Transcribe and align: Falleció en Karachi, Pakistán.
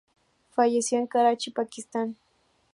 Falleció 0.55 0.97
en 0.97 1.05
Karachi, 1.05 1.51
Pakistán. 1.51 2.17